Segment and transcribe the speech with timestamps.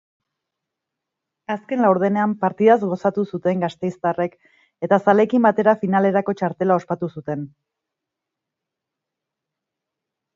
[1.55, 4.33] Azken laurdenean partidaz gozatu zuten gasteiztarrek
[4.87, 7.45] eta zaleekin batera finalerako txartela ospatu zuten.